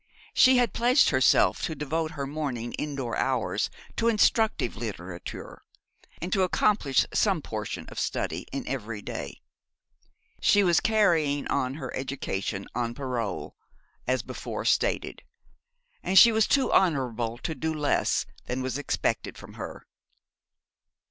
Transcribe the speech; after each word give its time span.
She 0.33 0.57
had 0.57 0.73
pledged 0.73 1.11
herself 1.11 1.61
to 1.61 1.75
devote 1.75 2.13
her 2.17 2.25
morning 2.25 2.73
indoor 2.73 3.15
hours 3.17 3.69
to 3.97 4.07
instructive 4.07 4.75
literature, 4.75 5.61
and 6.19 6.33
to 6.33 6.41
accomplish 6.41 7.05
some 7.13 7.39
portion 7.43 7.85
of 7.87 7.99
study 7.99 8.47
in 8.51 8.67
every 8.67 9.03
day. 9.03 9.41
She 10.39 10.63
was 10.63 10.79
carrying 10.79 11.47
on 11.49 11.75
her 11.75 11.95
education 11.95 12.65
on 12.73 12.95
parole, 12.95 13.55
as 14.07 14.23
before 14.23 14.65
stated; 14.65 15.21
and 16.01 16.17
she 16.17 16.31
was 16.31 16.47
too 16.47 16.73
honourable 16.73 17.37
to 17.37 17.53
do 17.53 17.71
less 17.71 18.25
than 18.47 18.63
was 18.63 18.79
expected 18.79 19.37
from 19.37 19.53
her. 19.53 19.85